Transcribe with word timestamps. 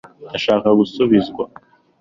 ndashaka 0.29 0.67
gusubizwa 0.79 1.43